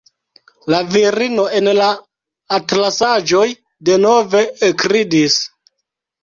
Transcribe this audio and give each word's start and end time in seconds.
La 0.73 0.77
virino 0.93 1.43
en 1.59 1.69
la 1.79 1.89
atlasaĵoj 2.57 3.43
denove 3.91 4.43
ekridis. 4.71 5.39